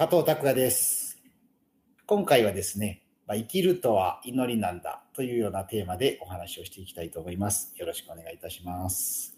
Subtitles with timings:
[0.00, 1.18] 加藤拓也です。
[2.06, 7.74] 今回はですね、まあ、生きるとは祈りなんだというようなテーマでお話をしていきたいと思います。
[7.76, 9.36] よろしくお願いいたします。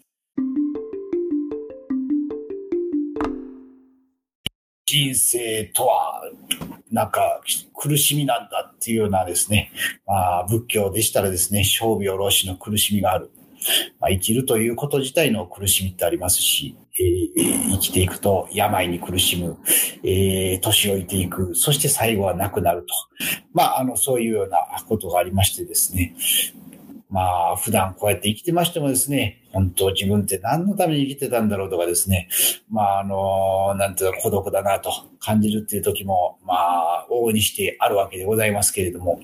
[4.85, 6.23] 人生とは、
[6.89, 7.41] なんか
[7.73, 9.69] 苦しみなんだっていうようなですね、
[10.07, 13.29] まあ、仏教でしたらですね、生病老死の苦しみがある。
[13.99, 19.57] まあ、生きるということ自体の苦しみってありますし、えー生きていくと病に苦しむ、
[20.03, 22.93] えー年老いていく、そして最後は亡くなると。
[23.53, 26.15] まあ、あの、そういうようなことがありましてですね。
[27.13, 32.27] まあ、普段こうやって生きてましてもですね、本当自分って何のために生きてたんだろうとかですね、
[32.71, 39.19] まあ、あの、なんていうの、孤独だなと感じるっていう時も、まあ、往々にしてあるわけでございますけれども、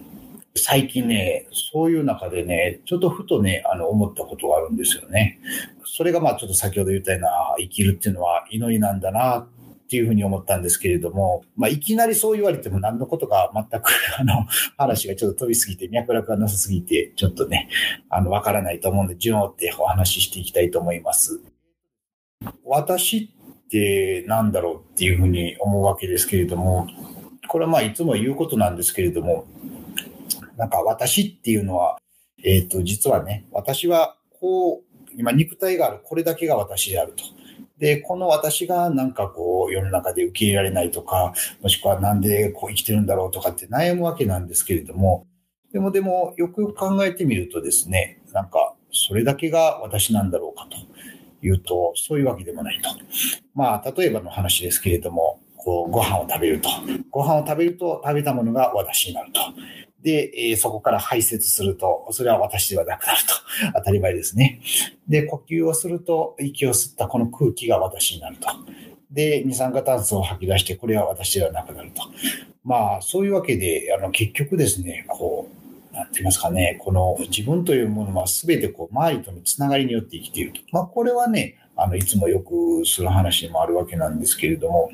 [0.55, 5.39] 最近ね、そういう中でね、ちょっとふとね、あの、思ったことがあるんですよね。
[5.86, 9.47] それがまあ、ちょっと先ほど言ったような、生きるっていうのは祈りなんだな、
[9.89, 14.45] っていうふうに思ったんですけれども、まあ、いきなりそう言われても何のことか全く、 あの、
[14.78, 17.69] 話がちょっと飛びすぎて、脈絡がなさすぎて、ちょっとね、
[18.08, 21.41] あの、わからないと思うんで、順を追ってお話ししていきたいと思います。
[22.66, 23.31] 私
[23.66, 26.88] って何だろうっていうふうに思うわけですけれども、
[27.47, 29.47] これはまあ、いつも言うことなんですけれども、
[30.59, 31.97] なんか私っていうのは、
[32.43, 37.23] えっ、と、実はね、私はこう、今肉体がある、これだけが私であると。
[37.77, 45.27] で、この私がなんかこう、世の中で受け入れられないとか、もしくはなんでこう生きてるんだろうとかって悩むわけなんですけれども、
[45.71, 50.77] でもでも、よくよく考えてみるとですね、なんか、それだけが私なんだろうかと
[51.45, 52.89] いうと、そういうわけでもないと。
[53.53, 56.69] まあ、例えばの話ですけれども、こう、ご飯を食べると。
[57.11, 59.41] ご飯を食べると、食べたものが私になると。
[60.03, 63.33] で、えそこから排泄すると、それは私ではなくなると。
[63.75, 64.61] 当たり前ですね。
[65.08, 68.47] で、呼吸をすると、息を吸ったこの空気が私になると。
[69.11, 72.03] で、二酸化炭素を吐き出して、これは私ではなくなると。
[72.63, 75.50] まあ、そういうわけで、あの、結局ですね、こ
[75.91, 80.59] う、なんて言いますかね、この自分というものは全てこう、周りとのつながりによって生きていると。
[80.72, 84.91] まあ、これはね、あの、いつもよくする話でもあるわけなんですけれども、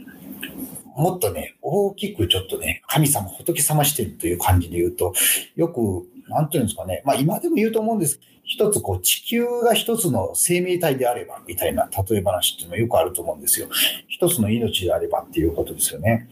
[0.96, 5.14] もっとね、大きくちょっとね、神様、仏様してるという感じで言うと、
[5.56, 8.20] よく、なんていうんですかね、まあ今でも言うと思うんです。
[8.44, 13.68] 一つこう地球が一つの生命体であれば、みたいな例え話っていうのはよくあると思うんですよ。
[14.08, 16.30] 一つの命であればっていうことですよね。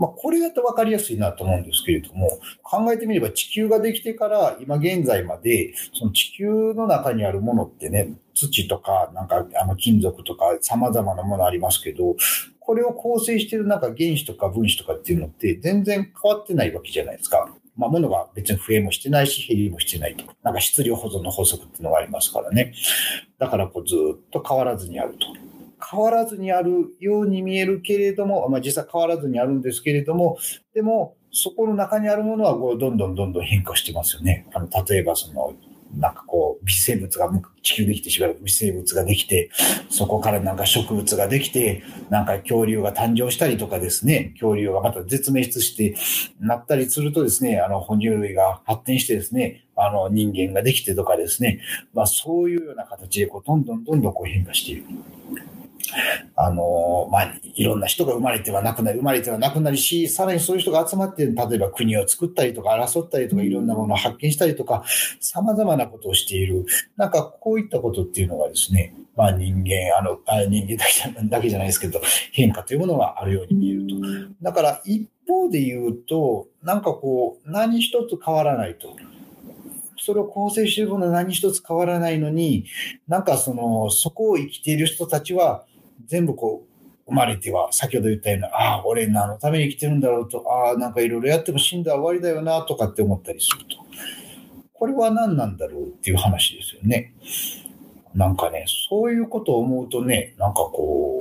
[0.00, 12.16] まあこれだと分かりやすいなと思うんですけれども、考えてみれば地球ができてから今現在まで、その地球の中にあるものってね、土とか、なんかあの金属とか様々なものありますけど、
[12.58, 17.54] これを構成してるなんか原子とか分子とかっていうのって全然変わってないわけじゃないですか。
[17.76, 20.24] まあ、ものが別に増えもしてないし、減りもしてないと。
[20.42, 22.72] なんか質量保存の法則っていうのがありますからね。
[23.38, 25.49] だからこうずっと変わらずにあると。
[25.80, 30.38] 変わらずにあるように見えるけれども、まあ、実際変わらずにあるんですけれども、
[30.74, 34.46] でも、そこの中にあるものはこうどんどんどんどん変化してますよね。
[34.52, 35.54] あの例えばその、
[35.96, 37.30] なんかこう、微生物が、
[37.62, 39.50] 地球できてしばらく微生物ができて、
[39.88, 45.96] そこからなんか植物ができて、なんか恐竜が誕生したりとかですね、恐竜がまた絶滅して
[46.38, 51.60] なったりするとですね、あの、哺乳類が発展してですね、あの、人間ができてとかですね、
[51.92, 54.84] まあそういうような形で、こう、どんどんどんどんこう変化している。
[56.36, 64.84] あの、まあ、いろんな人が生まれてはなくなり、生まれてはなくなりし、さらにそういう人が集まって、例えば国を作ったりとか、争ったりとか、いろんなものを発見したりとか、
[65.20, 66.64] 様々なことをしている。
[66.96, 72.00] なんか、こういったことっていうのがですね、まあ人間、あの、あ人間だけじゃないですけど、
[72.32, 73.94] 変化というものがあるように見えると。
[74.42, 78.96] だから、一方で言うと、なんかこう、何一つ変わらないと。
[80.02, 82.64] それを構成しているものは何一つ変わらないのに、
[83.06, 85.64] なんかその、そこを生きている人たちは、
[86.10, 86.70] 全部こう、
[87.06, 93.76] 生まれては、先ほど言ったような、ああ、俺何のために生きてるんだろうと、ああ、なんかいろいろやっても死んだら終わりだよな、とかって思ったりすると。
[94.72, 97.14] これは何なんだろうっていう話ですよね。
[98.14, 101.20] なんかね、そういうことを思うとね、なんかこ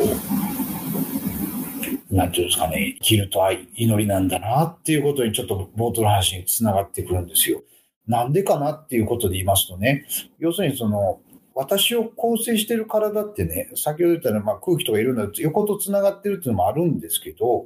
[2.12, 7.62] う、なんていうんですかね、生きるとは祈りなんだなっていうことにちょっと冒頭の話につながってくるんですよ。
[8.08, 10.06] なんでかなっていうことで言いますとね、
[10.40, 11.20] 要するにその、
[11.56, 17.66] 私を構成してる体ってね、先ほど言ったような、まあ、空気とかいろんな横とつながってるっていうのもあるんですけど、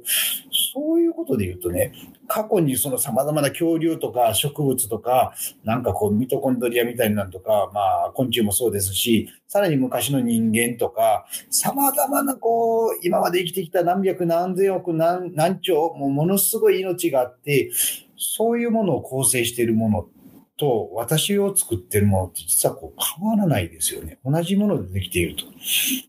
[0.74, 1.92] そういうことで言うとね、
[2.26, 17.70] 過去にその様々な恐竜とか植物とか、なんかこうミトコンドリアみたいなのとか、まあ昆虫もそうですし、さらに昔の人間とか、様々なこう、今まで生きてきた何百何千億何何兆、もうものすごい命があって、
[18.16, 20.08] そういうものを構成しているものっ
[20.56, 24.18] と私を作ってるものって実はこう変わらないですよね。
[24.24, 25.44] 同じものでできていると。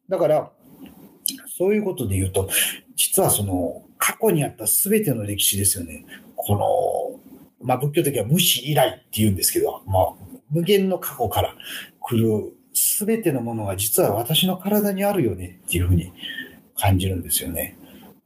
[0.10, 0.52] だから、
[1.58, 2.50] そういうことで言うと、
[2.96, 6.06] 実はその過去にあった全ての歴史ですよね。
[6.36, 7.20] こ
[7.60, 10.14] の、まあ仏教的には無視以来って言うんですけど、まあ
[10.52, 11.56] 無限の過去から
[12.00, 12.54] 来る
[13.00, 16.12] 全てのものが実は私の体にあるよねっていうふうに
[16.78, 17.78] 感じるんですよね。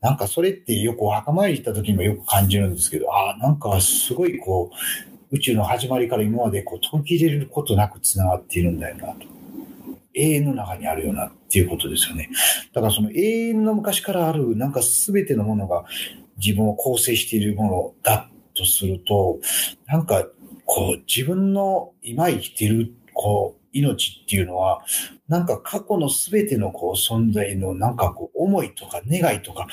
[0.02, 4.76] なんかそれってよくお墓参り行った時にもよく感じるんですけど、ああ、なんかすごいこう、
[5.32, 9.28] 宇宙の始まりから今までこう途切れることなく繋がっているんだよなと。
[10.16, 12.30] 永遠の中にあるよなっていうことですよね。
[12.74, 15.86] だからその永遠の昔からあるなんか全てのものが
[16.38, 19.40] 自分を構成しているものだとすると、
[19.86, 20.28] なんか
[20.66, 24.82] こう自分の今生きているこう命っていうのは、
[25.28, 29.68] なんか過去の全てのこう存在のなんかこう思いとか願いとか、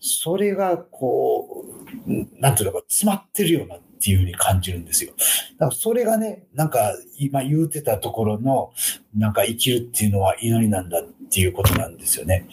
[0.00, 1.66] それがこ
[2.06, 5.12] う、なんていうのか詰まってるようなっていうふうに感じるんですよ。
[5.58, 8.72] だからそれがね、なんか今言うてたところの、
[9.14, 12.46] なんか生きるっていうのは祈りなんだっていうことなんですよね。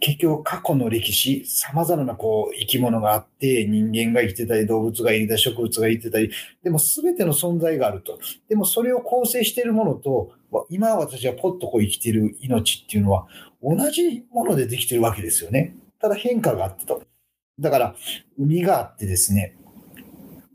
[0.00, 6.30] 結局過去の歴史、様々なこう生き物があって、人間が生きてたり、動物がいたり、植物が生きてたり、
[6.62, 8.20] でも全ての存在があると。
[8.48, 10.30] でもそれを構成しているものと、
[10.70, 13.26] 今私はポッとこう生きている命っていうのは
[13.60, 15.74] 同じものでできてるわけですよね。
[16.00, 17.02] ただ変化があってと。
[17.58, 17.96] だから、
[18.38, 19.56] 海があってですね、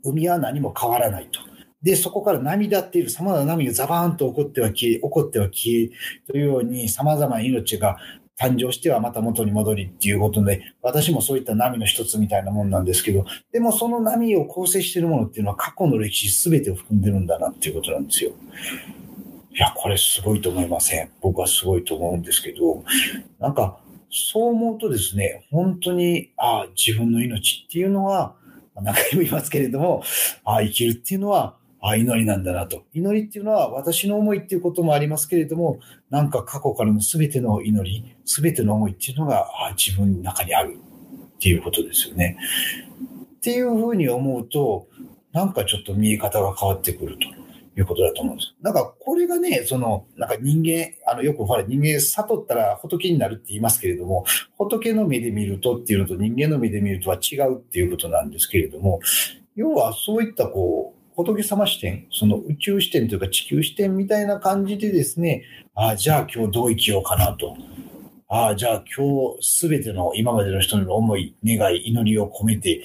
[0.04, 1.40] 海は何も変わらないと。
[1.82, 5.90] で、そこから波立っている様々な波がザバーンと起こっては消え、起こっては消え、
[6.26, 7.98] というように様々な命が
[8.40, 18.32] 誕生してはまた元に戻りっていうことで、私もそういった波の一つみたいなもんなんですけど、でもその波を構成しているものっていうのは過去の歴史全てを含んでるんだなっていうことなんですよ。
[19.52, 21.10] いや、これすごいと思いません。
[21.20, 22.82] 僕はすごいと思うんですけど、
[23.38, 23.78] なんか、
[24.10, 28.34] そう思うとですね、本当に、ああ、自分の命っていうのは、
[28.82, 30.02] 何回も言いますけれども、
[30.44, 31.56] ああ、生きるっていうのは、
[31.86, 32.84] あ祈りなんだなと。
[32.94, 40.78] 祈りっていうのは私の思いっていうこともありますけれども、なんか過去からの全ての祈り、全ての思いっていうのがあ自分の中にある
[41.36, 42.38] っていうことですよね。
[43.36, 44.86] っていうふうに思うと、
[45.32, 47.28] なんかちょっと見え方が変わってくると
[47.76, 48.54] いうことだと思うんです。
[48.60, 54.24] なんかこれがね、その、なんか人間、あの、よくほら人間悟ったら仏になるって言いますけれども、
[54.56, 59.00] 仏の目で見るとっていうのと人間の目で見るとは違うっていうことなんですけれども、
[59.56, 65.44] 要はそういったこう、仏様視点、その宇宙視点というか地球視点みたいな感じでですね、
[65.74, 67.56] ああ、じゃあ今日どう生きようかなと。
[68.28, 72.82] ああ、じゃあ今日すべての今までの人の思い、願い、祈りを込めて、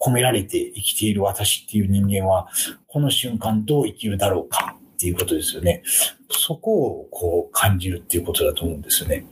[0.00, 2.48] 込められて生きている私っていう人間は、
[2.88, 5.82] この瞬間どう生きるだろうかっていうことですよね。
[6.30, 9.24] そこをこう感じるっていうことだと思うんですよね。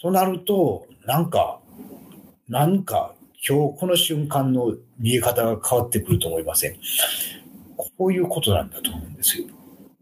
[0.00, 1.60] となると、なんか、
[2.48, 3.14] なんか
[3.48, 6.76] 今日この瞬間の見え方が変わってくると思いません？
[7.76, 9.46] こういうことなんだと思うんですよ。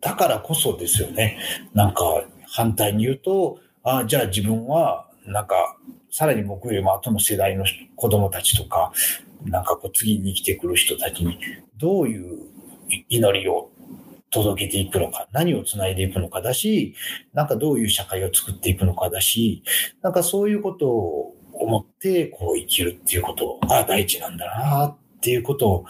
[0.00, 1.38] だからこそですよね。
[1.74, 5.76] なんか反対に言うと、あじゃあ自分は、なんか、
[6.10, 7.64] さらに僕よりも後の世代の
[7.96, 8.92] 子供たちとか、
[9.44, 11.38] なんかこう次に生きてくる人たちに、
[11.76, 12.48] どういう
[13.08, 13.70] 祈りを
[14.30, 16.94] 届けていくのか、何をつないでいくのかだし、
[17.32, 19.62] なんかどういう社会を作っていくのかだし、
[20.02, 25.84] なんかそういうことを思って、こう生きるっていうことが大事なんだなっていうことを、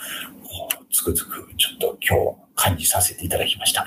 [0.90, 3.86] つくづくちょっと今日感じさせていただきました。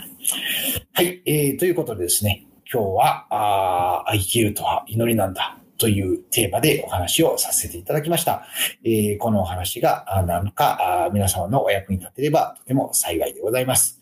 [0.94, 5.58] はい、えー、ということでですね、今日は、ああ生きるとは祈りなんだ。
[5.82, 8.44] というテーマでお話をさせていただきました。
[8.84, 14.00] えー、このお話が何か皆様のお役に立てればとても幸いでございます。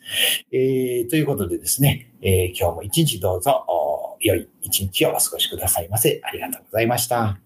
[0.51, 3.65] えー、ということでですね、えー、今日も一日どうぞ
[4.19, 6.19] 良い一日をお過ごしくださいませ。
[6.21, 7.39] ありがとうございました。